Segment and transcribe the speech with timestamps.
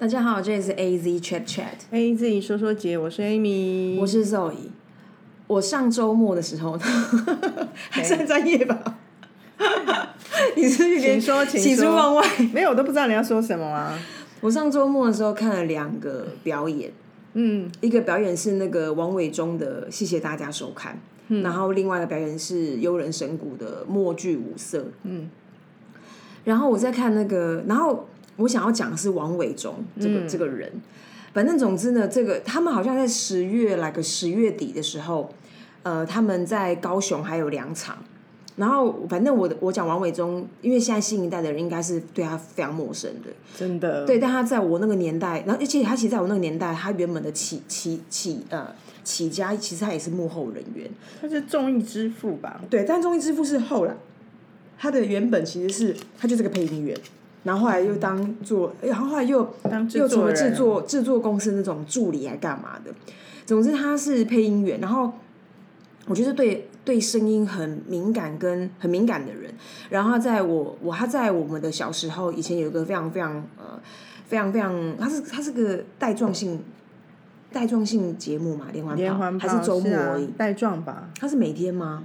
[0.00, 4.52] 大家好，这里是 A Z Chat Chat，A Z 说说姐，我是 Amy，我是 Zoe。
[5.48, 6.78] 我上周末的时候，
[7.90, 8.96] 还算专业吧？
[10.54, 12.24] 你是不是说请喜出望外？
[12.54, 13.98] 没有，我都不知道你要说什么啊。
[14.40, 16.92] 我上周末的时候看了两个表演，
[17.32, 20.96] 嗯，一个表演是那个王伟忠的《谢谢大家收看》，
[21.42, 24.78] 然后另外一个表演是悠人神谷的《默剧五色》。
[25.02, 25.28] 嗯，
[26.44, 28.06] 然后我在看那个，然后
[28.38, 30.72] 我想要讲的是王伟忠这个、这个人。
[31.32, 35.32] 反正总之呢，这个他们好像在十月来个十月底的时候，
[35.82, 37.98] 呃，他们在高雄还有两场。
[38.56, 48.74] 然后反正我的我讲王伟忠，因为现在新一代的人应该是对他非常陌生的，真的，对，但他在我那个年代，然后而且他其实在我那个年代，他原本的起起起呃
[49.04, 50.90] 起家，其实他也是幕后人员。
[51.20, 52.60] 他是综艺之父吧？
[52.68, 53.94] 对，但综艺之父是后来，
[54.76, 56.98] 他的原本其实是他就是个配音员，
[57.44, 62.92] 然后后来又当做，然后后来又当又成作人，为制作制作公司那种助理还干嘛的。
[63.46, 65.12] 总之他是配音员，然后
[66.06, 69.50] 我觉得对对声音很敏感跟很敏感的人。
[69.88, 73.80] 然后他在我我他在我们的小时候，以前有一个非常非常呃
[74.26, 76.62] 非常非常，他是他是个带状性
[77.50, 80.26] 带状性节目嘛，连环连环炮还是周末啊而已？
[80.36, 81.08] 带状吧？
[81.18, 82.04] 他是每天吗？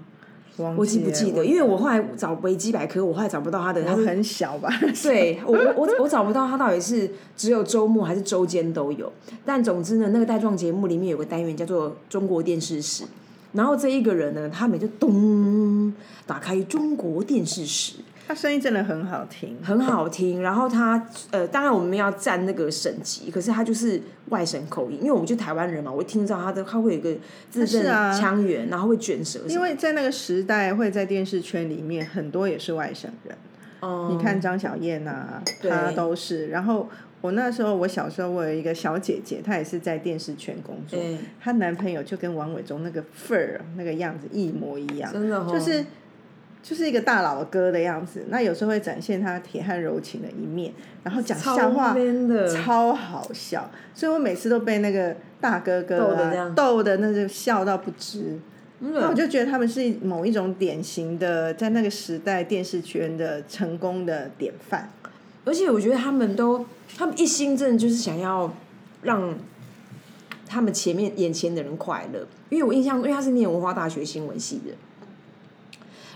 [0.57, 1.43] 忘我记不记得？
[1.43, 4.69] 因为我后来找维基百科，我后来找不到他的，他很小吧？
[5.01, 9.11] 对我我我我找不到他到底是只有周末还是周间都有。
[9.43, 13.03] 但总之呢，那个带状节目里面有个单元叫做中国电视史，
[13.53, 15.91] 然后这一个人呢，他每就咚
[16.27, 17.95] 打开中国电视史，
[18.27, 20.41] 他声音真的很好听，很好听。
[20.41, 27.13] 然后他呃，当然我们要占那个省级，可是他就是外省口音，因为我们就台湾人嘛，我会听到他的他会有一个
[27.51, 29.41] 字正腔圆，然后会卷舌。
[29.47, 33.37] 因为在那个时代，会在电视圈里面很多也是外省人。
[33.81, 36.47] 哦你看张小燕啊，她都是。
[36.47, 45.83] 然后我那时候，我小时候我有一个小姐姐，她也是在电视圈工作，哎她男朋友就跟王伟忠那个份儿那个样子一模一样，真的哦就是
[46.63, 48.25] 就是一个大老哥的样子。
[48.29, 58.39] 那有时候会展现他铁汉柔情的一面，然后讲笑超话的超好笑，所以我每次都被那个大哥哥啊逗的那就笑到不知。
[58.79, 64.89] 那我嗯就觉得他们是某一种典型的，在那个时代电视圈的成功的典范。
[65.45, 66.65] 而且我觉得他们都，
[66.97, 68.53] 他们一心真的就是想要
[69.01, 69.33] 让
[70.47, 72.25] 他们前面眼前的人快乐。
[72.49, 74.73] 因为我印象，因为他是念文化大学新闻系的，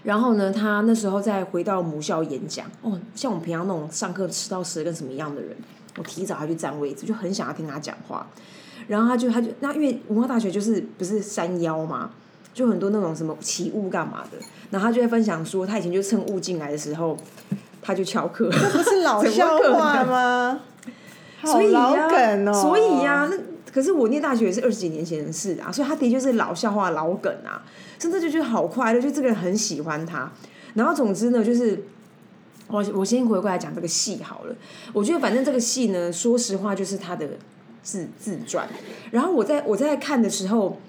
[0.04, 5.56] 然后呢，他那时候再回到母校演讲，哦，像我们平常那种上课迟到十跟什么一样的人，
[5.98, 8.26] 我提早他去占位置，就很想要听他讲话。
[8.88, 12.12] 然后他就他就那因为文化大学就是不是山腰嘛，
[12.54, 14.38] 就很多那种什么起雾干嘛的，
[14.72, 17.18] 然后他就会分享说，他以前就趁雾进来的时候，
[17.82, 18.50] 他就翘课。
[18.50, 20.60] 不是老笑话吗？
[21.42, 22.54] 好所以老呀、梗哦。
[22.54, 23.38] 所以呀、那
[23.72, 27.62] 可是我念大学也是二十几年前的事啊，所以他的确是老笑话、老梗啊，
[27.98, 30.32] 真的就觉得好快乐，就这个人很喜欢他。
[30.74, 31.84] 然后总之呢，就是
[32.68, 34.56] 我我先回过来讲这个戏好了。
[34.94, 37.28] 我觉得反正这个戏呢，说实话就是他的
[37.82, 38.68] 自自传。
[39.12, 40.80] 然后我在我在看的时候。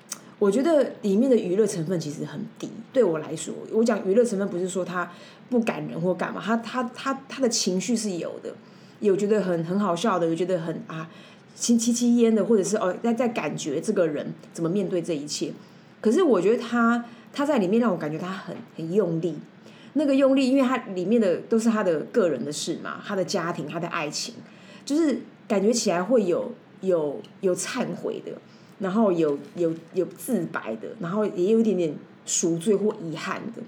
[0.41, 5.11] 我觉得里面的娱乐成分其实很低，对我来说，我讲娱乐成分不是说他
[5.51, 8.55] 不感人或干嘛，他他他他的情绪是有的，
[9.01, 11.11] 有觉得很很好笑的，有觉得很啊
[11.57, 15.53] 戚戚戚焉的，或者是哦在在感觉这个人怎么面对这一切。
[16.01, 19.37] 可是我觉得他他在里面让我感觉他很很用力，
[19.95, 24.35] 那个用力，因为他里面的都是他的个人的事嘛，他的家庭，他的爱情，
[24.85, 28.33] 就是感觉起来会有有有忏悔的，
[28.79, 31.95] 然后有有有自白的，然后也有一点点
[32.27, 33.63] 赎罪或遗憾的。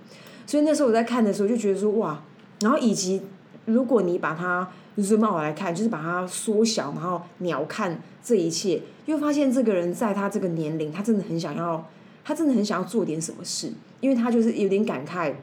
[0.47, 2.23] 所以那时候我在看的时候就觉得说哇，
[2.61, 3.23] 然后以及
[3.67, 4.69] 如果你把它
[4.99, 11.88] zoom out 来看，就是把它缩小，然后鸟看这一切，又发现这个人在他这个年龄，他真的很想要，
[12.31, 15.35] 他真的很想要做点什么事，因为他就是有点感慨。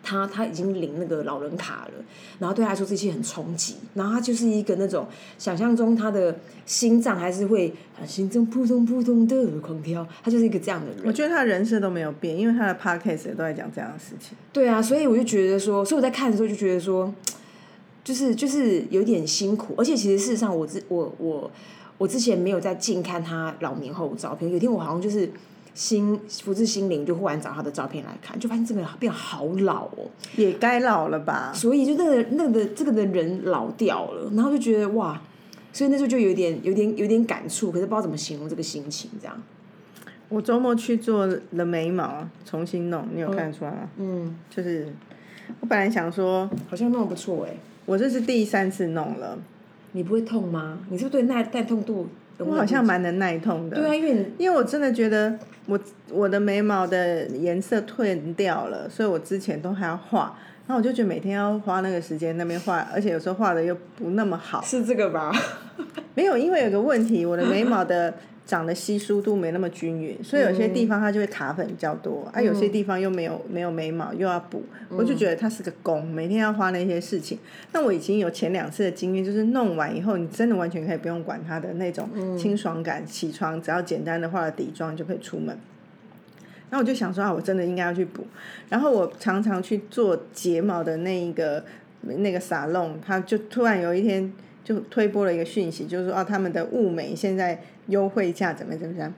[0.00, 2.04] 他他已经领那个老人卡了，
[2.38, 5.06] 然后对他来说这些很冲击，然后他就是一个那种
[5.36, 11.02] 想象中他的心脏还是会啊心中扑通扑通的狂跳，他就是一个这样的人。
[11.04, 14.38] 我觉得他人设都没有变，因为他的 podcast 也都在讲这样的事情。
[14.50, 17.12] 对啊，所以我就觉得说，所以我在看的时候就觉得说，
[18.02, 21.50] 就是就是有点辛苦，而且其实事实上我之我我
[21.98, 25.30] 我之前没有在近看他老年后的照片，有一天我好像就是
[25.78, 31.52] 心福至心灵，就忽然找他的照片来看，就发现这个人变好老哦，也该老了吧？
[31.54, 35.22] 所以就那个那个的这个的人老掉了，然后就觉得哇，
[35.72, 39.40] 所以那时候就有点有点有点感触，可是不知道怎么形容这个心情，这样。
[40.28, 43.88] 我周末去做了眉毛，重新弄，你有看出来吗？
[43.98, 44.92] 嗯，就是
[45.60, 47.54] 我本来想说，好像弄得不错哎、
[47.86, 49.38] 我这是第三次弄了，
[49.92, 50.80] 你不会痛吗？
[50.90, 52.08] 你是不是对耐耐痛度？
[52.38, 53.76] 我好像蛮能耐痛的。
[53.76, 55.78] 对啊，因为因为我真的觉得我
[56.10, 60.38] 我的眉毛的颜色褪掉了，所以我之前都还要画。
[60.66, 64.60] 然后我就觉得每天要花那个时间那边画，而且有时候画的又不那么好。
[64.60, 65.32] 是这个吧？
[66.14, 68.12] 没有，因为有个问题，我的眉毛的
[68.48, 77.38] 长的稀疏度没那么均匀，所以有些地方它就会卡粉比较多，啊，有些地方又没有没有眉毛又要补，我就觉得它是个工，每天要花那些事情。
[77.72, 82.08] 那我已经有前两次的经验，就是弄完以后，你真的完全可以不用管它的那种
[82.38, 85.48] 清爽感，起床只要简单的化了底妆就可以出门。
[86.70, 88.26] 然后我就想说啊，我真的应该要去补。
[88.70, 91.62] 然后我常常去做睫毛的那一个
[92.00, 94.32] 那个沙龙，它就突然有一天
[94.68, 99.10] 就推播了一个讯息，就是说啊，他们的物美现在优惠价怎么怎么样。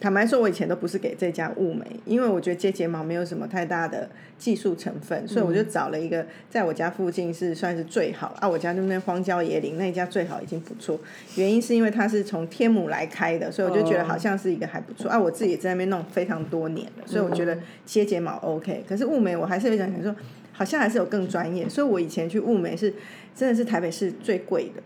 [0.00, 8.48] 坦白说，我以前都不是给这家物美，因为我觉得接睫毛没有什么太大的技术成分，所以我就找了一个在我家附近是算是最好啊。
[8.48, 10.98] 我家那边荒郊野岭那一家最好已经不错，
[11.36, 15.16] 原因是因为它是从天母来开的，所以我就觉得好像是一个还不错啊。
[15.16, 17.56] 我自己在那边弄非常多年了，所以我觉得
[17.86, 18.82] 接睫毛 OK。
[18.88, 20.16] 可是物美我还是有想想说，
[20.60, 22.92] 好像还是有更专业，所以我以前去物美是
[23.34, 24.82] 真的是台北市最贵的。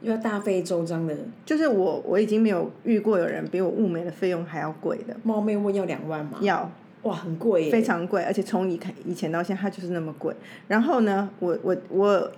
[0.00, 1.16] 要大费周章的，
[1.46, 5.16] 就是我我已经没有遇过有人比我物美的费用还要贵的。
[5.22, 6.38] 冒昧问要两万吗？
[6.40, 6.68] 要，
[7.02, 10.34] 哇，很贵，非常贵，而且从以以前到现在，它就是那么贵。
[10.66, 12.32] 然后呢，我我我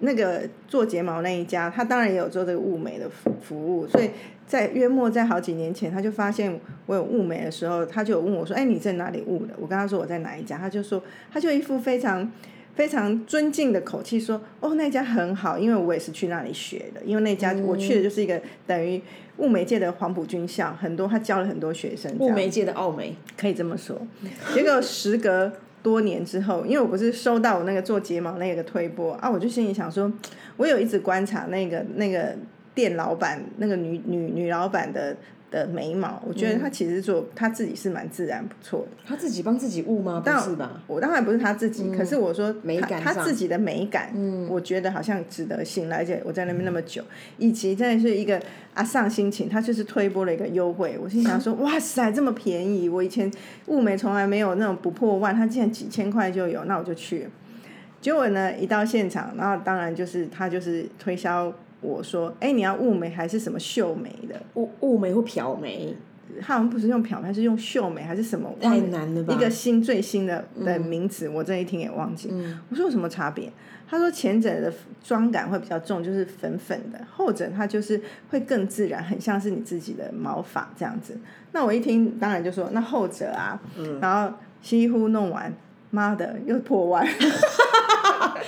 [0.00, 4.10] 那个做睫毛那一家，他当然也有做这个物美的服服务，所以
[4.46, 11.02] 在约莫在好几年前，他就发现我有雾眉的时候，他就问我说：“哎，你在哪里雾的？”我跟他说我在哪一家，他就说
[11.32, 12.30] 他就一副非常。
[12.76, 17.00] 非常尊敬的口气说：“哦，那家很好，因为我也是去那里学的。
[17.06, 19.00] 因为那家我去的就是一个等于
[19.38, 22.14] 雾眉界的黄埔军校，很多他教了很多学生。
[22.18, 23.98] 雾眉界的奥美可以这么说。
[24.52, 25.50] 结果时隔
[25.82, 30.12] 多年之后，因为我不是收到我那个做睫毛那个推播啊，我就心里想说，
[30.58, 32.36] 我有一直观察那个那个
[32.76, 35.16] 店老板，那个女女女老板的。”
[35.48, 38.96] 的眉毛，我觉得她其实做她自己是蛮自然不错的。
[39.06, 40.20] 她自己帮自己雾吗？
[40.20, 40.82] 不是吧？
[40.88, 44.10] 我当然不是她自己，可是我说美感她自己的美感，
[44.50, 45.98] 我觉得好像值得信赖。
[45.98, 47.00] 而且我在那边那么久，
[47.38, 48.42] 以及真的是一个
[48.74, 50.98] 阿上心情，她就是推波了一个优惠。
[51.00, 52.88] 我心想说， 哇塞，这么便宜！
[52.88, 53.32] 我以前
[53.66, 57.28] 雾眉从来没有那种不破万，她竟然几千块就有，那我就去。
[58.00, 61.54] 结果呢，一到现场，然后当然就是他就是推销。
[61.86, 64.40] 我说：“哎，你要雾眉还是什么秀眉的？
[64.54, 65.94] 雾雾眉或漂眉？
[66.40, 68.52] 他好像不是用漂眉，是用秀眉还是什么？
[68.60, 69.32] 太难了吧！
[69.32, 72.28] 一个新最新的的名词，我这一听也忘记。
[72.68, 73.50] 我说有什么差别？
[73.88, 74.70] 他说前者的
[75.02, 81.16] 妆感会比较重，就是粉粉的；后者它就是会更自然，很像是你自己的毛发这样子。
[81.52, 83.58] 那我一听，当然就说那后者啊。
[84.00, 85.54] 然后几乎弄完，
[85.90, 87.06] 妈的，又破万。”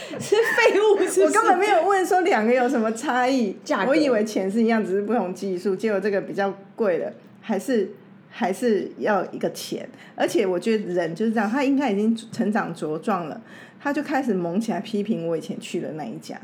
[0.18, 3.56] 是废物，我根本没有问说两个有什么差异，
[3.86, 5.74] 我以为钱是一样，只是不同技术。
[5.76, 7.90] 结果这个比较贵的，还是
[8.28, 9.88] 还是要一个钱。
[10.14, 13.40] 而且我觉得人就是这样，他应该已经成长茁壮了，
[13.80, 16.40] 他就开始猛起来批评我以前去的那一家。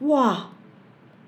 [0.00, 0.50] 哇！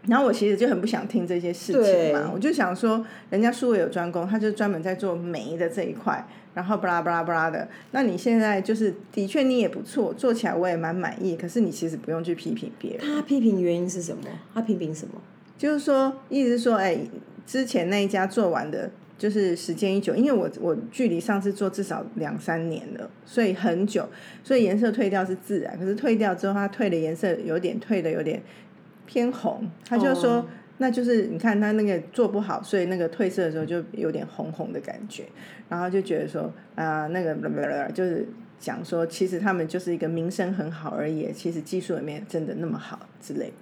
[0.07, 6.27] 然后我其实就很不想听这些事情嘛，我就想说，人家术业有专攻，他就专门在做眉的这一块。
[6.55, 11.35] 然后巴拉巴拉巴拉的，那你现在就是的确你也不错，做起来我也蛮满意。
[11.35, 13.01] 可是你其实不用去批评别人。
[13.01, 14.23] 他批评原因是什么？
[14.53, 15.15] 他批评什么？
[15.57, 16.99] 就是说，意思是说，哎，
[17.47, 24.07] 之前那一家做完的，就是时间一久，因为我我距离上次做至少两三年了，所以很久，
[24.45, 25.79] 所以颜色退掉是自然。
[25.79, 28.43] 可是退掉之后，它退的颜色有点退的有点
[29.13, 30.47] 偏红，他就说。
[30.79, 35.25] 那就是你看他那个做不好，所以那个褪色的时候就有点红红的感觉，
[35.69, 37.37] 然后就觉得说啊，那个
[37.93, 38.27] 就是
[38.59, 43.53] 讲说，其实他们就是一个名声很好而已，其实技术里面真的那么好之类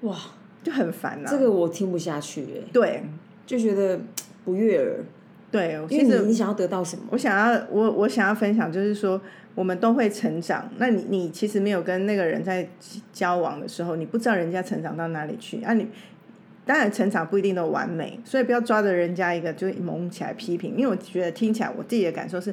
[0.00, 0.16] 的，哇，
[0.62, 1.28] 就很烦啊。
[1.28, 2.70] 这个我听不下去哎。
[2.72, 3.02] 对，
[3.44, 4.00] 就觉得
[4.42, 5.04] 不悦耳。
[5.50, 7.04] 对，因为你你想要得到什么？
[7.10, 9.20] 我想要我我想要分享就是说，
[9.54, 10.68] 我们都会成长。
[10.78, 12.68] 那你你其实没有跟那个人在
[13.12, 15.86] 交往的时候，你不知道人家成长到哪里去啊你。
[16.68, 20.74] 当然，成长不一定都完美，所以不要抓着人家一个就猛起来批评。
[20.76, 22.50] 因为我觉得听起来，我自己的感受是，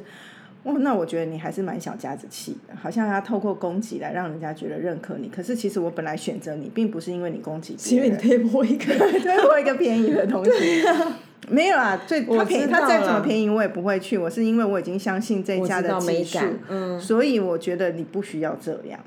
[0.62, 5.28] 哦，那我觉得你还是蛮小家子气的，好像要透过攻击来让人家觉得认可你。
[5.28, 10.50] 可是其实我本来选择你，并不是因为你攻击，是因为你推我一个 推我一个便宜的东西。
[11.48, 14.16] 没有啊，最他便他再怎么便宜，我也不会去。
[14.16, 16.38] 我是因为我已经相信这家的技术，
[16.68, 18.98] 嗯，所以我觉得你不需要这样。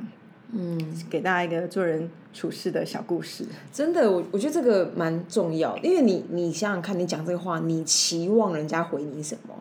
[0.51, 0.79] 嗯，
[1.09, 3.43] 给大家一个做人处事的小故事。
[3.73, 9.53] 真的，我我觉得这个蛮重要，因为你你想想看，你讲这个话，你期望人家回你什么？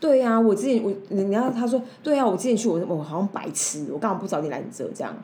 [0.00, 5.16] 对呀，我之前我你要他说，对啊，我之前去我我好像白痴，我干嘛不找你来你这这样。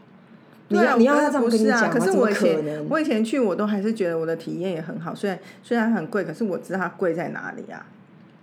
[0.71, 1.89] 你对啊，要你要他这样跟你讲吗？
[1.93, 2.89] 可是怎么可我以前能？
[2.89, 7.85] 我以前去，我都还是觉得我的体验也很好，虽然虽然很贵，可是我知道它贵在哪里啊。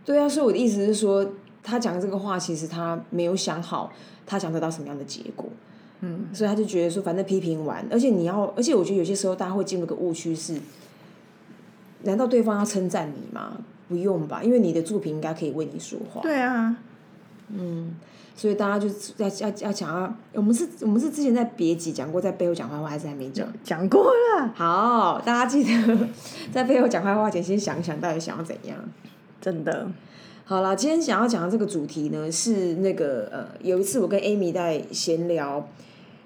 [0.06, 1.26] 对啊，所以我的意思是说，
[1.64, 3.92] 他讲这个话，其实他没有想好
[4.26, 5.50] 他想得到什么样的结果。
[6.02, 10.60] 嗯，所以他就觉得说，反正批评完，而且你要，而且我觉得有些时候大家会进入个误区是，
[12.04, 13.58] 难道对方要称赞你吗？
[13.88, 16.22] 不用吧，因为你的作品应该可以为你说话。
[16.22, 16.76] 对啊，
[18.38, 23.46] 所以大家就是要要要讲啊，我们是我们是之前在别集讲过，在背后讲坏话，还是还没讲？
[23.64, 26.08] 讲过了，好，大家记得
[26.54, 28.78] 在背后讲坏话前，先想一想到底想要怎样。
[29.42, 29.88] 真的。
[30.46, 35.68] 好啦，今天想要讲的这个主题呢，是那个呃，有一次我跟 Amy 在闲聊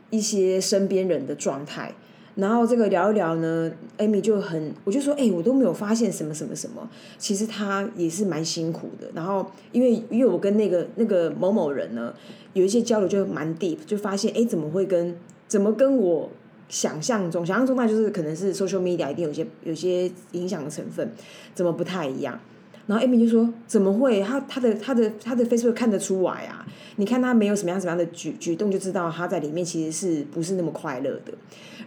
[0.09, 1.93] 一些身边人的状态，
[2.35, 9.09] 然后这个聊一聊呢，Amy 就很，我就说，哎、我都没有发现什么什么什么，其实他也是蛮辛苦的。
[9.13, 12.13] 然后因为因为我跟那个那个某某人呢，
[12.53, 15.15] 有一些交流就蛮 deep，就发现，哎、怎么会跟
[15.47, 16.29] 怎么跟我
[16.69, 21.11] 想象中，想象中那就是可能是 social media 一定有些有些影响的成分，
[21.53, 22.39] 怎么不太一样？
[22.87, 24.21] 然后 Amy 就说：“怎么会？
[24.21, 26.65] 他他的他的他的 Facebook 看得出来啊！
[26.97, 31.33] 你看他没有什么样什么样的举举动，就知道他在里面其实是不是那么快乐的。”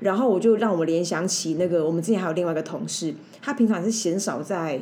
[0.00, 4.80] 然后我就让我联想起那个我们之前还有另外一个同事，他平常是鲜少在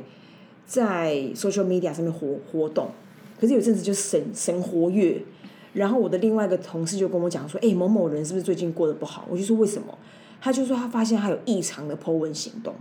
[0.66, 2.90] 在 social media 上面活活动，
[3.40, 5.22] 可是有阵子就神神活跃。
[5.72, 9.98] 然后我的另外一个同事就跟我讲说：“哎、某某人是不是最近过得不好？”我就说：“为什么？”
[10.40, 12.74] 他就说他发现他有异常的 po 文行动。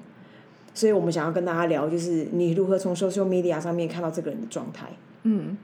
[0.73, 4.87] 所以我们想要跟大家聊，就是你如何从 social media 上面看到这个人的状态。
[5.23, 5.57] 嗯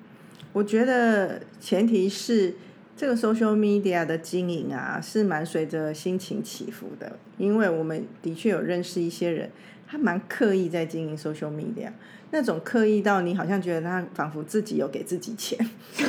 [0.54, 2.56] 我觉得前提是
[2.96, 9.52] 这个 social media 的经营啊，是蛮随着心情起伏的，因为我们的确有认识一些人，
[9.88, 11.92] 他蛮刻意在经营 social media，
[12.32, 15.58] 那种刻意到你好像觉得他仿佛自己有给自己钱，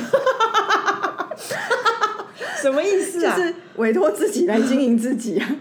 [2.61, 3.37] 什么意思啊？
[3.37, 5.55] 就是委托自己来经营自己啊。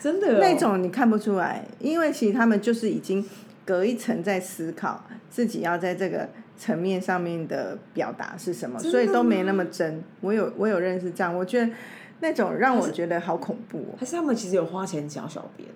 [0.00, 3.24] 真的、哦、那种你看不出来，因为其实他们就是已经
[3.66, 6.26] 隔一层在思考自己要在这个
[6.56, 10.02] 层面上面的表达是什么，所以都没那么真。
[10.22, 11.70] 我有我有认识这样，我觉得
[12.20, 15.68] 那种让我觉得好恐怖哦，还是他们其实有花钱找小编，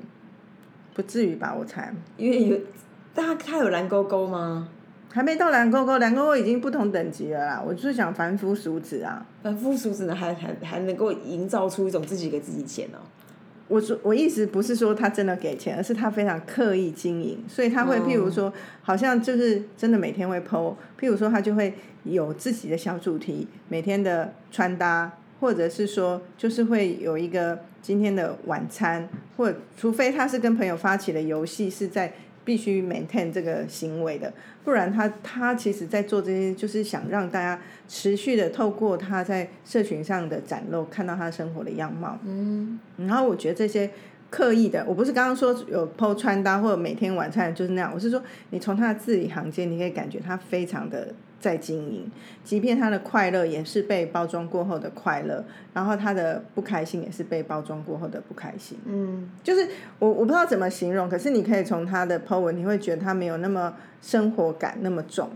[0.95, 1.55] 不至于吧？
[1.55, 2.59] 我猜因为有，
[3.15, 4.69] 但他他有蓝勾勾吗？
[5.11, 7.63] 还没到蓝勾勾，蓝勾勾已经不同等级了啦。
[7.65, 9.25] 我就是想凡夫俗子啊。
[9.45, 12.99] 凡夫俗子呢，还还还能够营造出一种自己给自己钱哦。
[13.69, 18.53] 我说我意思不是说他真的给钱，而是他非常刻意经营，所以他会譬如说，
[18.83, 21.73] 好像就是真的每天会 PO，譬如说他就会
[22.05, 32.13] 有自己的小主题，每天的穿搭，或者是说就是会有一个今天的晚餐，或除非他是跟朋友发起的游戏是在
[32.45, 34.33] 必须 maintain 这个行为的，
[34.63, 42.19] 不然他他其实在做这些就是想让大家持续的透过他在社群上的展露，看到他生活的样貌。
[42.25, 43.91] 嗯，然后我觉得这些
[44.31, 52.11] 刻意的，我不是刚刚说有剖穿搭或者每天晚餐就是那样，我是说你从他的字里行间，你可以感觉他非常的在经营，
[52.43, 58.79] 即便他的快乐也是被包装过后的快乐，然后他的不开心也是被包装过后的不开心。
[58.87, 65.29] 嗯，就是我我不知道怎么形容，可是你可以从他的 po 文，你会觉得他没有那么生活感那么重，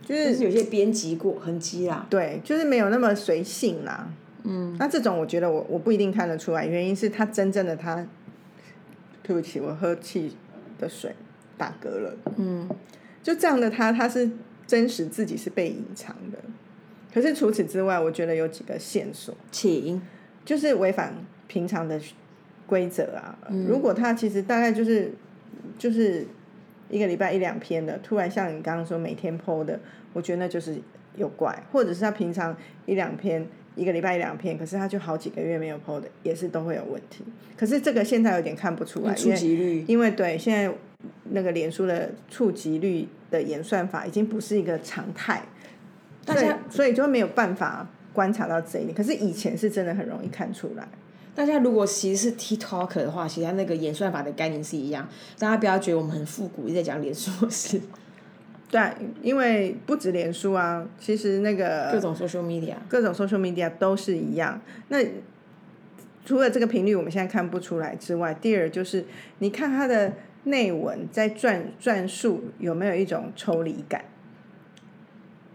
[0.00, 2.06] 就就是是有些编辑过痕迹啦。
[2.08, 4.08] 对，就是没有那么随性啦。
[4.44, 8.06] 嗯，那这种我觉得我我不一定看得出来，原因是他真正的他，
[9.22, 10.34] 对不起，我喝气
[10.78, 11.14] 的水
[11.58, 12.16] 打嗝了。
[12.36, 12.66] 嗯，
[13.22, 14.30] 就这样的他，他是
[14.68, 16.38] 真实自己是被隐藏的。
[17.12, 20.00] 可是除此之外，我觉得有几个线索，请
[20.44, 21.12] 就是违反
[21.48, 22.00] 平常的
[22.66, 23.36] 规则啊。
[23.66, 25.10] 如果他其实大概就是
[25.76, 26.24] 就是
[26.88, 29.80] 一个礼拜一两篇的，突然像你刚刚说每天 PO 的，
[30.12, 30.80] 我觉得那就是
[31.16, 32.56] 有怪，或者是他平常
[32.86, 33.44] 一两篇。
[33.74, 37.22] 一个礼拜一两篇，可是他就好几个月没有 PO 的，也是都会有问题。
[37.56, 40.74] 可是这个现在有点看不出来，因为，因为对现在
[41.30, 45.42] 那个脸书的触及率的演算法已经不是一个常态，
[46.24, 48.94] 大家所以就没有办法观察到这一点。
[48.94, 50.86] 可是以前是真的很容易看出来。
[51.34, 55.08] 大家如果其实是 TikTok 的话，其实它那个演算法的概念是一样。
[55.38, 57.80] 大家不要觉得我们很复古，一直在讲脸书的事。
[58.70, 58.80] 对，
[59.22, 64.60] 因为不止脸书啊，其实那个各种 social media，各种 social media 都是一样。
[64.88, 64.98] 那
[66.26, 69.06] 除了这个频率我们现在看不出来之外，第二就是
[69.38, 70.12] 你看它的
[70.50, 74.04] 内文在转转述有没有一种抽离感？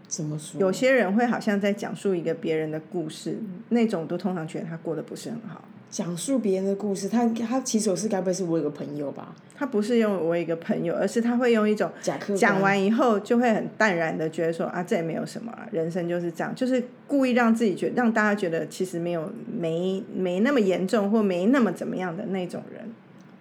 [0.08, 0.60] 怎么说？
[0.62, 3.38] 有些人会好像在讲述一个别人的故事，
[3.70, 5.64] 那种都通常觉得他过得不是很好。
[5.90, 9.36] 讲述别人的故事，他他其实我是该不会是我有个朋友吧？
[9.56, 11.88] 他不是用我一个朋友，而是他会用一种
[12.36, 22.90] 讲完以后就会很淡然的觉得说啊，这也没有什么啊，人生就是这样，就是故意让自己觉让大家觉得其实没有没没那么严重或没那么怎么样的那种人，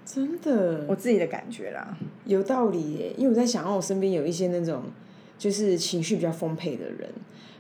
[0.05, 1.97] 真的我自己的感觉啦。
[2.25, 4.85] 有道理耶，因为我在想，我身边有一些那种
[5.39, 7.09] 就是情绪比较丰沛的人，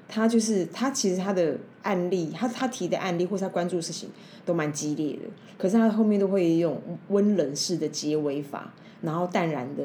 [0.09, 4.11] 他就是他其实他的案例，他他提的案例或是他关注的事情
[4.45, 8.73] 都蛮激烈的，可是他后面都会用温冷式的结尾法，
[9.03, 9.85] 然后淡然的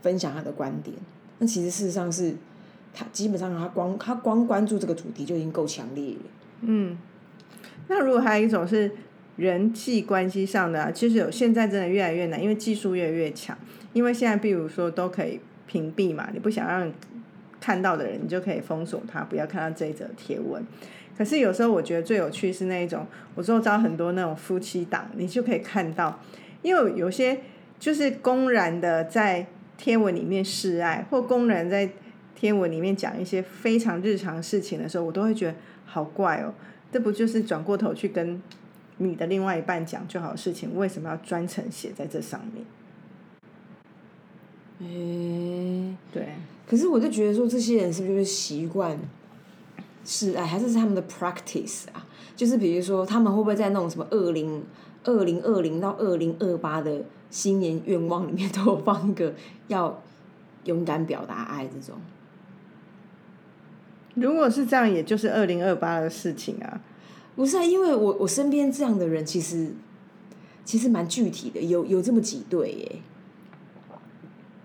[0.00, 0.96] 分享他的观点。
[1.38, 2.34] 那其实事实上是
[2.94, 6.20] 他基本上他光他光关注这个主题就已经够强烈了。
[6.60, 6.96] 嗯，
[7.88, 8.90] 那如果还有一种是
[9.36, 13.56] 人际关系上的、啊，其实有现在真的越来越难，因为技术越来越强。
[13.92, 16.90] 因为现在，比如说都可以屏蔽嘛，你不想让
[17.60, 20.62] 看到的人，你就可以封锁他，不要看到这一则贴文。
[21.16, 26.20] 可是有时候我觉得最有趣是那一种，我周遭很多那种夫妻档，你就可以看到，
[26.62, 27.40] 因为有些
[27.78, 29.46] 就是公然的在
[29.76, 31.90] 贴文里面示爱，或公然在
[32.34, 36.54] 贴文里面讲一些非常日常事情的时候，我都会觉得好怪哦。
[36.90, 38.40] 这不就是转过头去跟
[39.02, 42.64] 你的另外一半讲就好的事情，为什么要专程写在这上面？
[44.80, 46.28] 诶、对，
[46.66, 48.98] 可是我就觉得说，这些人是不是就是习惯
[50.04, 52.06] 示爱，还是是他们的 practice 啊？
[52.34, 54.64] 就是比如说，他们会不会在那种什么二零
[55.04, 59.32] 二零二零到二零二八的新年愿望里面都有放一个
[59.68, 60.02] 要
[60.64, 62.00] 勇敢表达爱这种？
[64.14, 66.80] 如果是这样，也就是二零二八的事情啊。
[67.34, 69.72] 不是啊，因为我我身边这样的人其实
[70.64, 72.96] 其实蛮具体的，有有这么几对耶。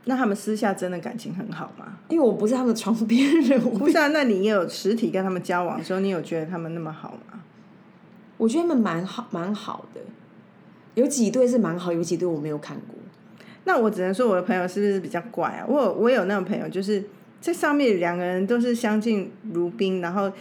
[0.05, 1.97] 那他们私下真的感情很好吗？
[2.07, 7.41] 因为我不是他们的床边人，我不是啊，那你也有实体跟他们交往的时候，你有觉得他们那么好吗？
[8.37, 9.99] 我觉得他们蛮好蛮好的，
[10.95, 12.95] 有几对是蛮好，有几对我没有看过。
[13.65, 15.65] 那我只能说我的朋友是不是比较怪啊？
[15.67, 17.03] 我有我有那种朋友，就是
[17.41, 20.31] 在上面两个人都是相敬如宾，然后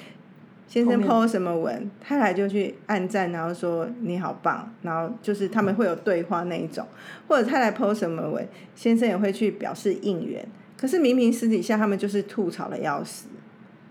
[0.67, 6.87] 先生 PO 什么文，太太就去按赞，然后说你好棒，然后就是他们会有对话那一种，
[7.29, 10.47] 或者太太 PO 什么文，先生也会去表示应援。
[10.77, 13.29] 可是明明私底下他们就是吐槽的要死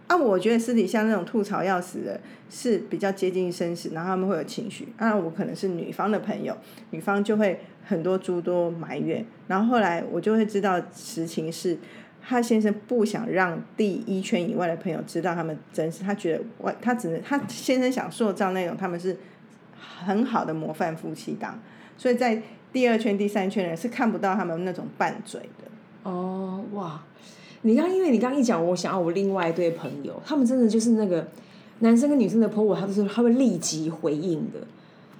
[0.08, 0.16] 啊！
[0.16, 4.90] 我觉得私底下那种吐槽要死的是比较接近生死，然后他们会有情绪。
[4.98, 6.56] 啊，我可能是女方的朋友，
[6.92, 11.76] 女方就会很多诸多埋怨，然后后来我就会知道实情是，
[12.28, 19.16] 他先生不想让第一圈以外的朋友知道他们真实，他觉得外他只能他先生想塑造那种他们是
[19.78, 21.60] 很好的模范夫妻档，
[21.98, 22.42] 所以在
[22.74, 26.10] 第二圈、第三圈人是看不到他们那种拌嘴的。
[26.10, 27.02] 哦，哇！
[27.62, 31.28] 你刚因为你刚一讲，我想要我另外一对朋友，他们真的就是那个
[31.80, 34.60] 男生跟女生的 po，他都是他会立即回应的。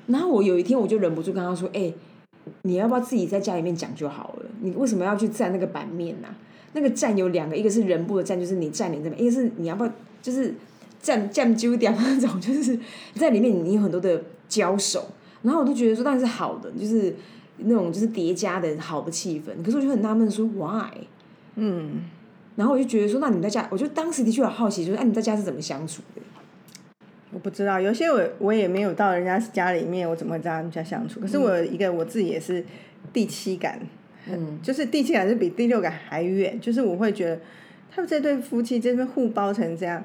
[0.08, 1.92] 然后我有一天我就忍不住跟他说：“哎、
[2.62, 4.46] 你要不要自己在家里面讲就好了？
[4.62, 6.28] 你为什么要去占那个版面呐、
[6.76, 10.54] 那个站有两个，一个是人部的站，就是你占领这边；一个是你要不要就是
[11.02, 12.78] 占占揪掉那种，就是
[13.16, 15.08] 在里面你有很多的交手。
[15.42, 17.16] 然后我都觉得说，当然是好的，就是
[17.58, 19.64] 那种就是叠加的好的气氛。
[19.64, 20.92] 可是我就很纳闷说，why？
[21.56, 22.02] 嗯，
[22.56, 26.22] 然后我就觉得说，那你们在家，我就当时的确有好奇，就是哎、你在家是怎么相处的？
[27.32, 31.20] 我不知道，有些我我也没有到人家家里面，我怎么会跟他们家相处？
[31.20, 32.66] 可是我有一个我自己也是
[33.14, 33.80] 第七感，
[34.28, 37.40] 嗯，就是第七感是比第六感还远，就是我会觉得
[37.92, 40.04] 他们这对夫妻这边互包成这样，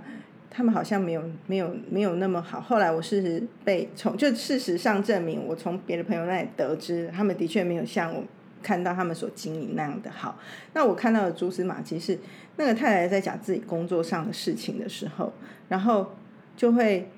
[0.50, 2.60] 他们好像没有没有没有那么好。
[2.60, 8.22] 后来我事实被从就事实上证明，我从别的朋友那里得知，他们的确没有像我
[8.62, 10.38] 看到他们所经营那样的好。
[10.74, 12.18] 那我看到的蛛丝马迹是，
[12.56, 15.32] 那个太太在讲自己工作上的事情的时候，
[15.68, 16.14] 然后
[16.56, 17.08] 就会。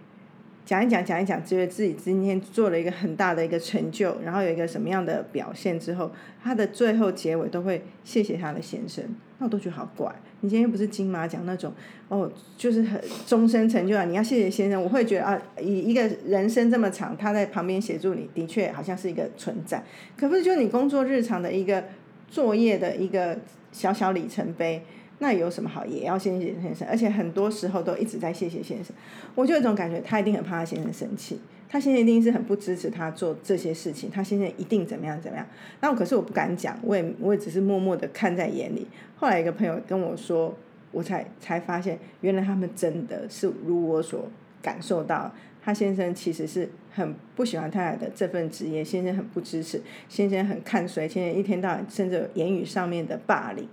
[0.65, 6.11] 讲一讲，讲一讲，觉得自己今天做了一个很大的一个成就，然后有一个什么样的表现之后，
[6.43, 9.05] 他的最后结尾都会谢谢他的先生，
[9.39, 10.15] 那我都觉得好怪。
[10.41, 11.73] 你今天又不是金马奖那种
[12.09, 19.83] 哦，就是很终身成就啊，你要谢谢先生，我会觉得啊，以一个人生这么长，他在旁边协助你，的确好像是一个存在，
[20.17, 21.85] 可不是就你工作日常的一个
[22.29, 23.37] 作业的一个
[23.73, 24.83] 小小里程碑。
[25.19, 25.87] 那有什么好？
[25.87, 28.95] 也要谢谢先生，而且很多时候都一直在谢谢先生。
[29.35, 35.47] 我就有一种感觉，他一定很怕他先生生气，他先生一定是很不支持他做这些事情，他先生一定怎么样怎么样。
[35.81, 38.87] 那可是我不敢讲，我也我也只是默默的看在眼里。
[39.15, 40.57] 后来一个朋友跟我说，
[40.91, 44.29] 我才才发现，原来他们真的是如我所
[44.61, 53.69] 感受到，他先生其实是很不喜欢太太的这份职业，先生很不支持，先生很看衰，先生一天到晚甚至言语上面的霸凌。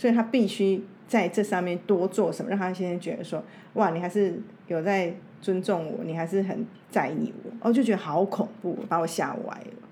[0.00, 3.42] 所以他必须在这上面多做什么，让他先生觉得说，
[3.74, 9.88] 哇，你还是有在尊重我，你还是很在意我，我就觉得好恐怖，把我吓歪了。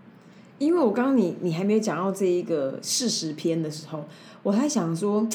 [0.57, 4.03] 因为我刚刚你你还没有讲到这一个事实篇的时候，
[4.42, 5.29] 我还想说，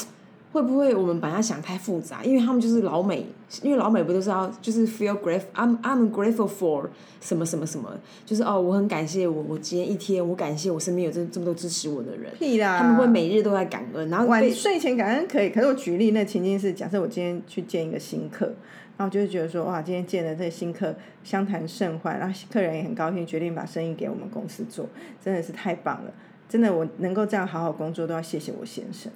[0.51, 2.23] 会不会我们把它想太复杂？
[2.23, 3.27] 因为他们就是老美，
[3.61, 6.87] 因为老美不都是要就是 feel grateful，I'm I'm grateful for
[7.21, 7.91] 什么什么什么，
[8.25, 12.79] 就是哦，我很感谢我我今天一天，我感谢我身边有这这么多支持我的人，屁啦！
[12.79, 18.53] 他们会每日都在感恩，然后晚睡前感恩可以，可是我举例那情境是，假设我今天去见一个新客。
[18.95, 24.87] 然后就会觉得说，哇，今天见了这个新客，相谈甚欢，然后客人也很高兴，决定把生意给我们公司做，
[25.19, 26.13] 真的是太棒了！
[26.47, 29.11] 真的，我能够这样好好工作，都要谢谢我先生。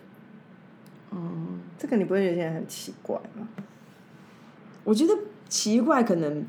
[1.11, 1.19] 哦，
[1.77, 3.47] 这个你不会觉得很奇怪吗？
[4.87, 5.13] 我觉得
[5.49, 6.45] 奇怪，可能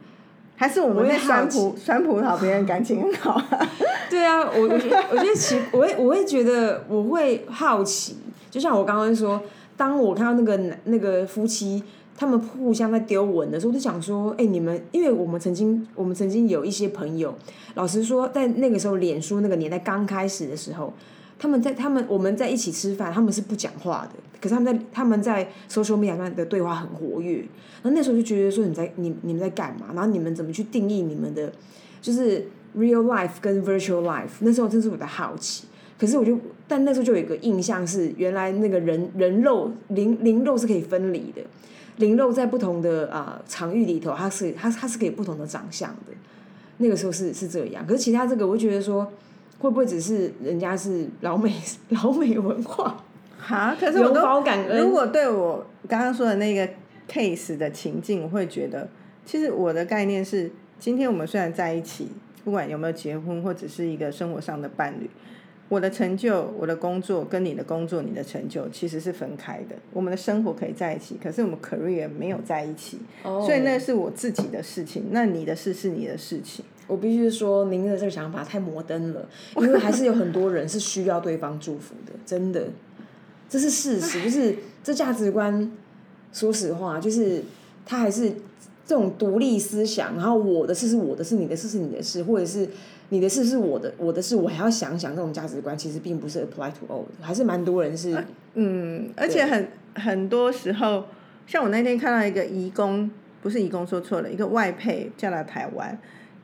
[0.55, 3.43] 还是我们在酸葡酸葡萄，别人感情很好。
[4.09, 8.17] 对啊，我我觉得我觉得奇，我会我会觉得我会好奇，
[8.49, 9.43] 就像我刚刚说，
[9.77, 11.83] 当我看到那个那个夫妻。
[12.21, 17.33] 他们互相在丢文的时候，我就想说，哎，你们，因为我们曾经，我们曾经有一些朋友，
[17.77, 20.93] 老实说，在那个时候，脸书那个年代刚开始的时候，
[21.39, 27.39] 他们在他们我们在一起吃饭，他们是不讲话的，可是他们在他们在 social media 上的对话很活跃，
[27.83, 29.87] 然后那时候就觉得说，你在你你们在干嘛？
[29.95, 31.53] 然后你们怎么去定义你们的，
[32.01, 32.47] 就是
[32.77, 34.29] real life 跟 virtual life？
[34.41, 35.67] 那时候真是我的好奇，
[35.99, 41.43] 可是我就，但那时候就有一个印象是，原来那个人人肉灵灵肉是可以分离的。
[41.97, 46.13] 灵肉在不同的啊场域里头，它是它它是可以不同的长相的，
[46.77, 47.85] 那个时候是是这样。
[47.85, 49.05] 可是其他这个，我觉得说
[49.59, 51.53] 会不会只是人家是老美
[51.91, 53.05] 老美文化？
[53.49, 54.79] 哈，可是我都感恩。
[54.79, 56.69] 如果对我刚刚说的那个
[57.11, 58.87] case 的情境，我会觉得，
[59.25, 62.09] 其实我的概念是，今天我们虽然在一起，
[62.45, 65.09] 不管有没有结婚，或者是一个生活上的伴侣。
[65.71, 69.77] 我的成就，我的工作跟你的工作、你的成就其实是分开的。
[69.93, 75.09] 我们的生活可以在一起，可是我们 career 没有在一起，所以那是我自己的事情。
[75.11, 76.65] 那你的事是你的事情。
[76.87, 82.65] 我必须说，您的这个想法太摩登了，因为还是有很多人是需要对方祝福的，真的，
[83.49, 84.23] 这是事实。
[84.23, 85.71] 就是这价值观，
[86.33, 87.43] 说实话，就是
[87.87, 88.31] 他还是
[88.87, 90.17] 这种独立思想。
[90.17, 92.69] 然后我的事是我的事，你的事是你的事，或者是。
[93.11, 95.17] 你的事是我的，我的事我还要想想。
[95.17, 98.23] 这种价值观其实并不是 apply to all，还是蛮多人是。
[98.53, 101.07] 嗯，而且很很多时候，
[101.47, 105.99] 像我那天看到一个移工，不是移工说错了，一个外配嫁到台湾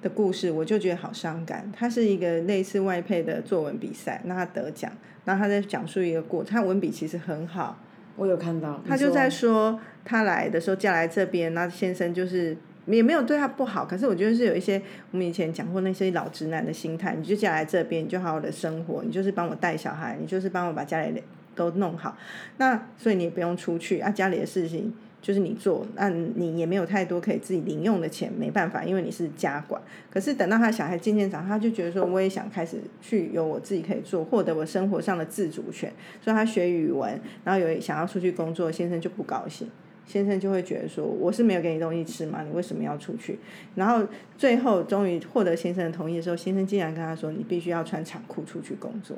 [0.05, 1.69] 的故事，我就觉得好伤感。
[1.77, 4.93] 他是一个类似外配的作文比赛，那他得奖，
[5.25, 7.81] 然后他在讲述一个过程，他文笔其实很好。
[8.17, 8.81] 我有看到。
[8.87, 12.57] 他就在说，他来的时候嫁来这边，那先生就是。
[12.87, 14.79] 也没有对他不好，可是我觉得是有一些
[15.11, 21.23] 我们以前讲过那些老直男的心态，你就嫁来这边，你就好好的生活，你就是帮我带小孩，你就是帮我把家里
[21.55, 22.15] 都弄好，
[22.59, 24.93] 那所以你也不用出去啊，家里的事情
[25.25, 29.81] 就是你做，那你也没有太多可以自己零用的钱，没办法，因为你是家管。
[30.11, 39.67] 可是等到他小孩渐渐长，他就觉得说，我也想开始去有我自己可以做，获得我生活上的自主权，所以他学语文，然后有想要出去工作，先生就不高兴。
[40.07, 43.39] 先生就会觉得说，我是没有给你东西吃嘛，你为什么要出去？
[43.75, 44.07] 然后
[44.37, 49.17] 最后终于获得先生的同意的时候，先生竟然跟他说，你必须要穿长裤出去工作。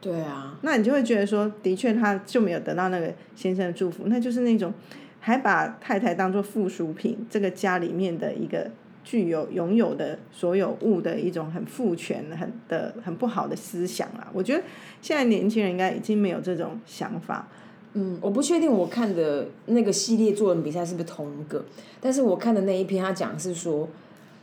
[0.00, 4.72] 对啊，那你就会觉得说，的确他就没有得到那个先生的祝福，那就是那种
[5.18, 8.70] 还把太太当做附属品，这个家里面的一个
[9.02, 14.28] 具有拥有的所有物的一种很父权、很的很不好的思想啊。
[14.32, 14.62] 我觉得
[15.02, 17.48] 现在年轻人应该已经没有这种想法。
[17.94, 21.64] 嗯，我不确定我看的那个系列作文比赛是不是同一个，
[22.00, 23.88] 但是我看的那一篇他讲是说，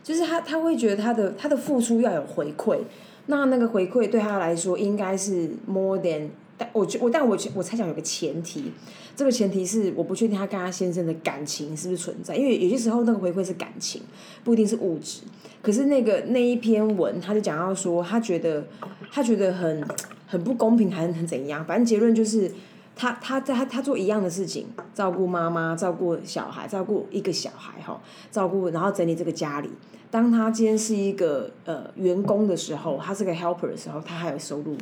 [0.03, 2.79] 就是他他会觉得他的他的付出要有回馈，
[3.27, 8.71] 那那个回馈对他来说应该是 more than，但我觉我但我我猜想有个前提，
[9.15, 14.01] 这个前提是我不确定他跟他先生的感情是不是存在，因为有些时候那个回馈是感情，
[14.43, 15.21] 不一定是物质。
[15.61, 18.65] 可是那个那一篇文他就讲到说，他觉得
[19.11, 19.83] 他觉得很
[20.27, 22.51] 很不公平，还是很怎样，反正结论就是。
[22.95, 29.69] 他他在他他做一样的事情，照顾妈妈，照顾小孩，照顾一个小孩哈，照顾然后整理这个家里。
[30.09, 34.77] 当他今天是一个呃员工的时候，他是个 helper 的时候，他还有收入。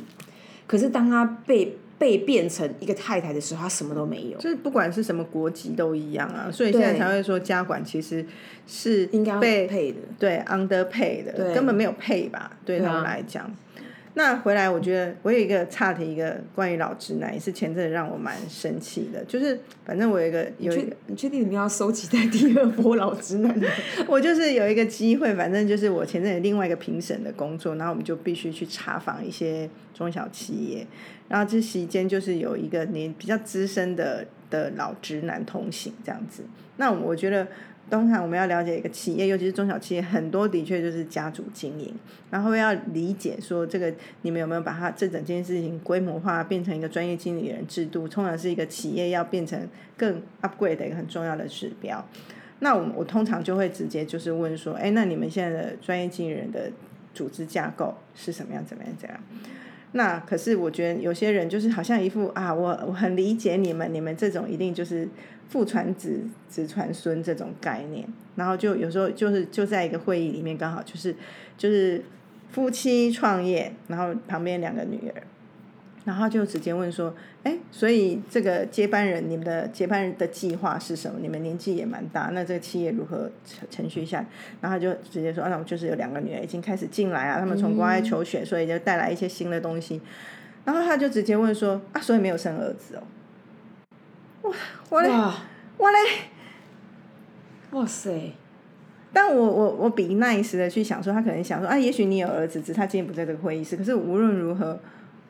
[0.66, 4.38] 可是当他被被变成一个太太的时候，他什么都没有。
[4.38, 8.24] 就是不管是什么国籍都一样啊，所以现在才会说家管其实
[8.66, 13.50] 是应该被配的，对 under pay 的，根本没有配吧，对他们来讲。
[14.16, 19.24] 那回来，我觉得我有一个差题，一个关于老直男，也是前阵子让我蛮生气的。
[19.24, 23.52] 就是反正我有一个有一个，你确定你们要收集在第二波老直男？
[24.06, 30.86] 我就是有一个机会，反正就是我前阵有另外一个评审的工作，然后我们就必须去查访一些中小企业，
[31.28, 36.44] 然后这期间就是有一个年比较资深的的老直男同行这样子。
[36.76, 37.46] 那我觉得。
[37.90, 41.94] 通常我们要了解一个企业，尤其是中小企业，很多的确就是家族经营，
[42.30, 43.92] 然后要理解说这个
[44.22, 52.04] 你们有没有把它这整件事情规模化，变成一个专业经理人制度，通常是一个企业要变成更 upgrade 的一个很重要的指标。
[52.60, 56.70] 那我我通常就会直接就是问说，哎，那你们现在的专业经理人的
[57.12, 58.64] 组织架构是什么样？
[58.64, 58.92] 怎么样？
[58.96, 59.20] 怎样？
[59.96, 65.08] 那可是我觉得有些人就是好像一副啊，我我很理解你们，你们这种一定就是
[65.48, 68.04] 父传子，子传孙这种概念，
[68.34, 71.14] 然后就有时候就是就在一个会议里面，刚好就是
[71.56, 72.02] 就是
[72.50, 75.22] 夫妻创业，然后旁边两个女儿。
[76.04, 77.14] 然后就直接问说
[77.44, 81.18] ：“哎，所以这个接班人，你们的接班人的计划是什么？
[81.18, 84.22] 你们年纪也蛮大，那这个企业如何程程序下？”
[84.60, 89.98] 然后就直接说：“啊，那我就是有两个女儿已经开始进来啊，他们从国外求学，所以就带来一些新的东西。”
[90.66, 93.02] 然后他就直接问说：“啊，所以没有生儿子哦？”
[94.50, 94.54] 哇，
[94.90, 95.08] 我嘞，
[95.78, 95.98] 我嘞，
[97.70, 98.32] 哇塞！
[99.10, 104.78] 但我我我比 nice 的去想说，他可能想说：“啊，也许你有儿子，只是他今天不在这个会议室。”可是无论如何。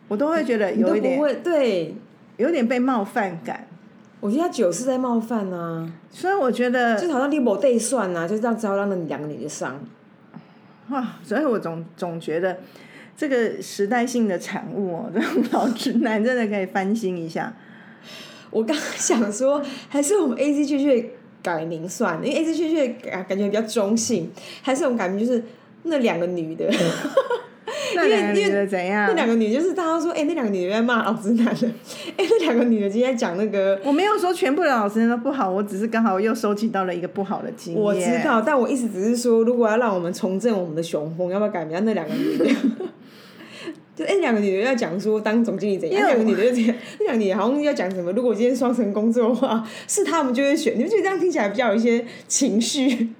[0.08, 1.94] 我都会觉得有一点，对，
[2.36, 3.66] 有点被冒犯感。
[4.20, 9.78] 我觉得酒是在冒犯啊，所以我觉得就好像你某对算啊，就这样子让那两个女的伤。
[10.88, 11.16] 哇！
[11.22, 12.58] 所以我总总觉得
[13.16, 17.54] 这个时代性的产物哦，这种老直男真的可以翻新一下。
[18.50, 21.10] 我刚刚想说，还是我们 A C 确确
[21.42, 24.30] 改名算，因为 A C 确确感感觉比较中性，
[24.62, 25.42] 还是我们改名就是
[25.84, 26.70] 那两个女的。
[27.94, 29.06] 那两个女的怎样？
[29.08, 31.66] 那两个女就是大家说，哎，那两个女的在骂老师男的，
[32.16, 37.82] 哎，那两个女的今天讲那个，我没有说全部的老师都不好，我只是刚好又收集到了一个不好的经验。
[37.82, 42.44] 我知道，但我意思只是说，如果要让我们重振我们的雄风，要不要改名那两个女的？
[43.96, 46.04] 就哎，两个女的要讲说当总经理怎样？
[46.04, 48.10] 两个女的就这样，那两个女的好像要讲什么？
[48.10, 50.74] 如果今天双层工作的话，是他们就会选。
[50.76, 53.10] 你们觉得这样听起来比较有一些情绪？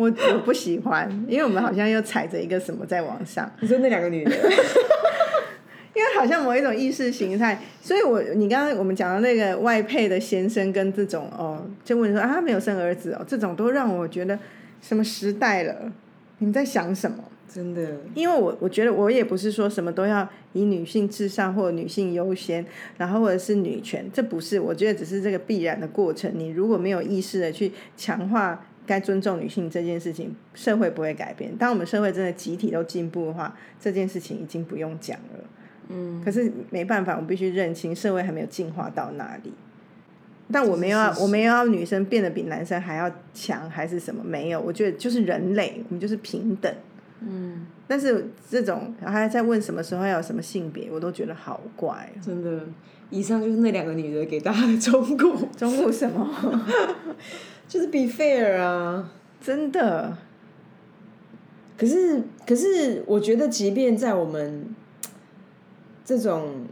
[0.00, 3.50] 我我不喜欢，因为我们好像又踩着一个什么在往上。
[3.60, 4.30] 你说那两个女的，
[5.92, 14.38] 因为好像某一种意识形态，所以我你刚刚我们讲的那个外配的先生跟这种哦，就问说啊他没有生儿子哦，这种都让我觉得
[14.80, 15.92] 什么时代了？
[16.38, 17.22] 你们在想什么？
[17.52, 22.64] 真的，因为我我觉得我也不是说什么都要以女性至上或者女性优先，
[22.96, 26.32] 然后或者是女权，这不是，我觉得只是这个必然的过程。
[26.34, 28.64] 你如果没有意识的去强化。
[28.86, 31.56] 该尊重女性这件事情，社会不会改变。
[31.56, 35.44] 当我们社会真的集体都进步的话，这件事情已经不用讲了。
[35.88, 39.52] 嗯，可是没办法，我们必须认清社会还没有进化到那里。
[40.52, 44.22] 但我没有要，我没有要女生变得比男生还要强，还是什么？
[44.24, 46.74] 没有，我觉得就是人类，我们就是平等。
[47.20, 52.10] 嗯，但是这种还在问什么时候要有什么性别，我都觉得好怪。
[52.24, 52.62] 真的，
[53.10, 55.36] 以上就是那两个女的给大家的忠告。
[55.56, 56.66] 忠告什么？
[57.68, 60.16] 就是 be fair 啊，真的。
[61.76, 64.74] 可是，可是，我觉得，即便在我们
[66.04, 66.66] 这种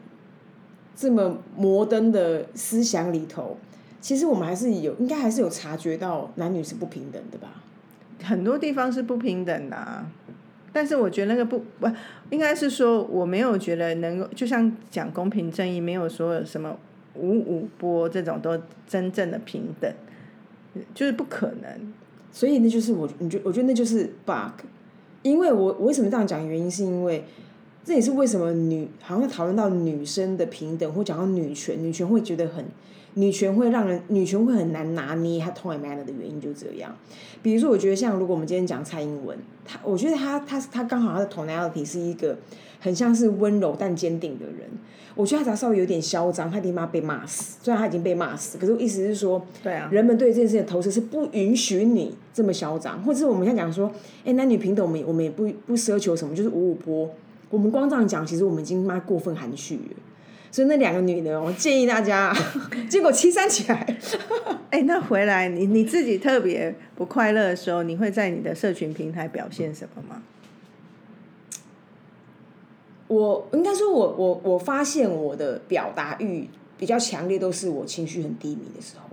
[0.95, 3.57] 这么摩登的思想里头，
[4.01, 7.63] 其实我们还是有，应该还是有察觉到男女是不平等的吧？
[8.23, 10.05] 很多地方是不平等的，
[10.72, 11.88] 但是我觉得那个不不，
[12.31, 16.78] 应该是说，我没有觉得能够，就像讲公平正义，没有说什么
[17.14, 19.92] 五五波这种都真正的平等。
[20.94, 21.92] 就是不可能，
[22.31, 24.62] 所以那就是我，你觉我觉得那就是 bug，
[25.22, 26.46] 因为我我为什么这样讲？
[26.46, 27.24] 原因是因为
[27.83, 32.64] 这也是为什么女好像讨论到女生的平等，或讲到女权，女权会觉得很
[33.18, 36.94] 女权会让人女权会很难拿捏她 tone manner 的原因就这样。
[37.42, 42.38] 比如说，我觉得像如果我们今天讲蔡英文，她我觉得她她她刚好她的 tonality 是一个
[42.78, 44.70] 很像是温柔但坚定的人。
[45.16, 47.59] 我觉得她只要稍微有点嚣张，她立马被骂死。
[47.61, 53.90] 虽然她已经被骂死，可是我意思是说，对啊，人们对这件事情的投射是不允许你这么嚣张，或者是我们现在讲说，
[54.24, 57.11] 哎，男女平等，我们我们也不不奢求什么，就是五五波。
[57.50, 59.96] 我们光这样讲，其实我们已经妈过分含蓄了。
[60.59, 62.35] 所以那两个女的，我建议大家，
[62.90, 63.97] 结果七三起来。
[64.71, 70.21] 哎，那回来你你自己特别不快乐的时候，你会在你的社群平台表现什么吗？
[73.07, 79.09] 我应该说，我我我发现我的表达欲比较强烈，都是我情绪很低迷的时候，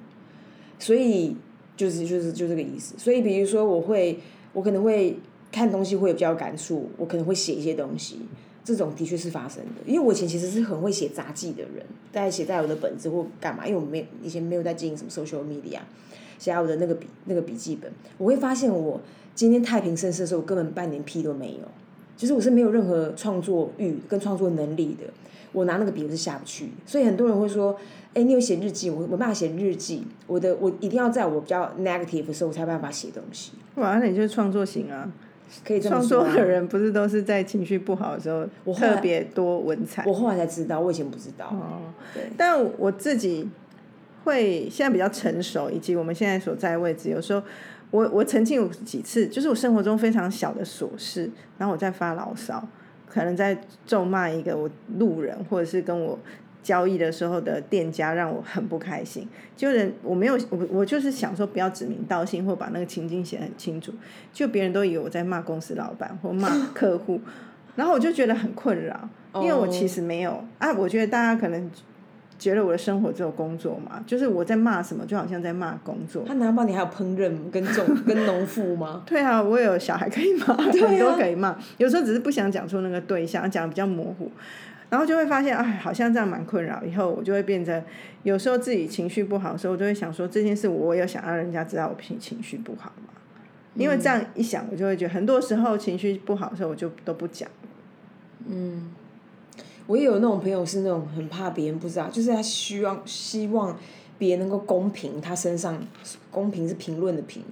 [0.79, 1.38] 所以
[1.77, 2.95] 就是就是就这个意思。
[2.97, 4.17] 所以比如说，我会
[4.51, 5.19] 我可能会
[5.51, 8.21] 看东西会比较有感触，我可能会写一些东西，
[8.65, 9.82] 这种的确是发生的。
[9.86, 15.80] 因为我以前其实是很会写杂记的人，在写在我的本子或干嘛，因为我没以前没有在经营什么 social media，
[16.38, 18.99] 写在我的那个笔那个笔记本，我会发现我
[19.34, 21.60] 今天太平盛世的时候，我根本半点屁都没有。
[22.17, 25.04] 就是我是没有任何创作欲跟创作能力的，
[25.51, 26.69] 我拿那个笔我是下不去。
[26.86, 27.75] 所以很多人会说，
[28.13, 33.51] 哎，你有写日记，我没办法写日记，我的我一定要在我比较 negative 的时候，我才办法写东西。
[33.75, 35.12] 哇，那你就是创作型啊！
[35.65, 36.25] 可以这么创说啊。
[36.31, 40.03] 作的人不是都是在情绪不好的时候我特别多文采？
[40.05, 41.47] 我后来才知道，我以前不知道。
[41.47, 43.47] 哦，对，但我自己
[44.23, 47.41] 会现在比较成熟，以及我们现在所在的位置，有时候
[47.91, 52.67] 我我曾经有几次，就是我生活中非常小的琐事，然后我在发牢骚，
[53.08, 56.17] 可能在咒骂一个我路人，或者是跟我
[56.65, 59.30] 交易的时候的店家，让我很不开心。
[59.56, 63.93] 就人我没有我我就是想说不要指名道姓，或把那个情境写得很清楚，
[64.34, 67.21] 就别人都以为我在骂公司老板或骂 客户。
[67.75, 70.73] 然后我就觉得很困扰，因为我其实没有啊。
[70.73, 71.69] 我觉得大家可能
[72.39, 76.23] 觉得我的生活只有工作嘛，就是我在骂什么，就好像在骂工作。
[76.25, 79.04] 他难道你还有烹饪跟种 跟农妇吗？
[79.06, 81.58] 对啊，我有小孩可以骂，啊很多可以骂。
[81.78, 84.32] 有时候只是不想讲出那个对象，讲得比较模糊，
[84.89, 86.84] 然后就会发现，哎，好像这样蛮困扰。
[86.84, 87.84] 以后我就会变成，
[88.24, 93.13] 有时候自己情绪不好的时候，我就会想说，这件事我有想让人家知道我情情绪不好吗？
[93.76, 97.50] 因为这样一想，我就会觉得，很多时候情绪不好的时候，我就都不讲。
[98.48, 98.91] 嗯
[99.88, 103.78] 我也有那种朋友是那种很怕别人不知道，就是他希望希望
[104.17, 105.78] 别人能够公平他身上
[106.32, 107.43] 公平是评论的评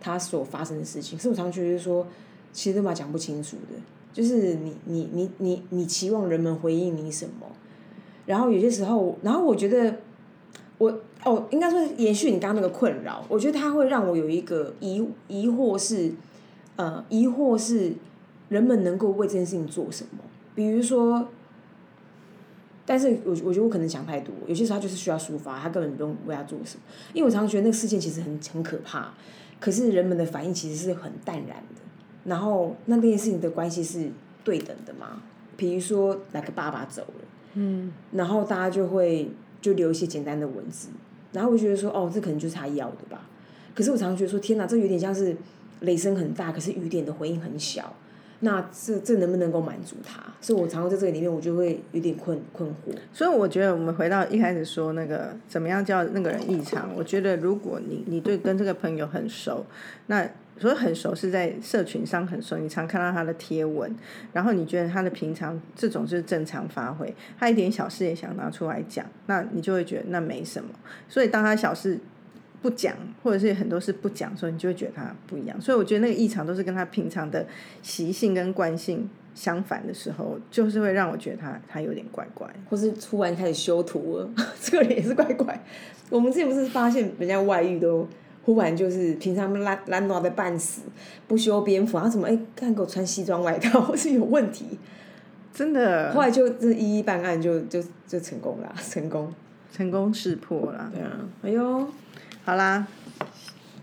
[0.00, 1.18] 他所发生的事情。
[1.18, 2.06] 所以我常觉得说，
[2.52, 3.76] 其实都嘛讲不清楚的，
[4.12, 7.46] 就是你你你你你期望人们回应你什么，
[8.26, 9.96] 然后有些时候，然后我觉得
[10.78, 16.12] 我哦，应该说延续你刚刚那个困扰，我觉得它会让我有一个疑疑惑是，
[16.76, 17.92] 呃，疑惑是
[18.48, 20.18] 人们能够为这件事情做什么，
[20.54, 21.28] 比如说。
[22.86, 26.82] 但是我我觉得我可能想太多，有些时候他就是需要抒发，他根本不用为他做什么。
[27.12, 29.14] 因为我常常觉得那个事件其实很很可怕，
[29.60, 31.80] 可是人们的反应其实是很淡然的。
[32.24, 34.08] 然后那那件事情的关系是
[34.44, 35.22] 对等的嘛？
[35.56, 39.30] 比如说哪个爸爸走了，嗯，然后大家就会
[39.60, 40.88] 就留一些简单的文字，
[41.32, 43.28] 然后我觉得说，哦，这可能就是他要的吧。
[43.74, 45.36] 可是我常常觉得说，天哪，这有点像是
[45.80, 47.94] 雷声很大，可是雨点的回应很小。
[48.42, 50.18] 那这这能不能够满足他？
[50.40, 52.96] 所以我常常在这个里面，我就会有点困困惑。
[53.12, 59.66] 所以我觉得我们回到一开始说那个怎么样叫那个人异常，我觉得如果你你对跟这个朋友很熟，
[60.06, 60.26] 那
[60.60, 63.92] 所以很熟是在社群上很熟，你常看到他的贴文，
[64.32, 70.68] 然后你觉得他的平常这种就是正常发挥，他一点小事也想拿出来讲，那你就会觉得那没什么。
[71.08, 71.98] 所以当他小事
[72.60, 75.58] 不讲，或者是很多事不讲的时候，你就会觉得他不一样。
[75.58, 77.46] 所以我觉得那个异常都是跟他平常的
[77.80, 82.46] 习性跟惯性相反的时候，就是会让我觉得他他有点怪怪。
[82.68, 85.58] 或是突然开始修图了， 这个人也是怪怪。
[86.10, 88.06] 我们之前不是发现人家外遇都
[88.54, 90.82] 忽然就是平常烂烂到的半死，
[91.28, 94.78] 不修边幅，然后怎么哎看给我穿西装外套 是有问题，
[95.52, 99.32] 真的，后来就这一一办案就就就成功了，成功。
[99.72, 100.90] 成功识破了。
[100.92, 101.88] 对啊，哎呦，
[102.44, 102.86] 好啦，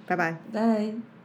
[0.05, 0.37] 拜拜。
[0.51, 1.16] 拜。